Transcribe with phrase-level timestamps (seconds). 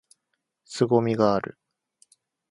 [0.65, 1.61] 凄みがある！！！！